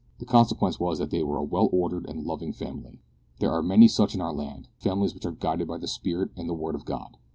The 0.17 0.25
consequence 0.25 0.79
was 0.79 0.97
that 0.97 1.11
they 1.11 1.21
were 1.21 1.37
a 1.37 1.43
well 1.43 1.69
ordered 1.71 2.09
and 2.09 2.23
loving 2.25 2.53
family. 2.53 3.03
There 3.37 3.51
are 3.51 3.61
many 3.61 3.87
such 3.87 4.15
in 4.15 4.21
our 4.21 4.33
land 4.33 4.67
families 4.79 5.13
which 5.13 5.27
are 5.27 5.31
guided 5.31 5.67
by 5.67 5.77
the 5.77 5.87
Spirit 5.87 6.31
and 6.35 6.49
the 6.49 6.55
Word 6.55 6.73
of 6.73 6.85
God. 6.85 7.17